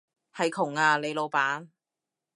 [0.35, 1.67] 係窮啊，你老闆